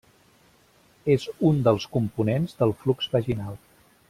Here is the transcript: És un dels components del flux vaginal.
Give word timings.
És 1.15 1.27
un 1.51 1.61
dels 1.69 1.87
components 1.99 2.61
del 2.63 2.77
flux 2.83 3.15
vaginal. 3.17 3.63